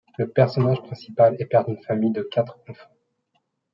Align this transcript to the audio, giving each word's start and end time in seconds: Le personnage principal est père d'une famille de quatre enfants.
Le 0.17 0.27
personnage 0.27 0.81
principal 0.81 1.35
est 1.37 1.45
père 1.45 1.63
d'une 1.63 1.83
famille 1.83 2.09
de 2.09 2.23
quatre 2.23 2.57
enfants. 2.67 2.89